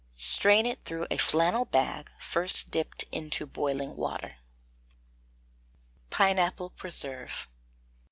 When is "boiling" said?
3.45-3.95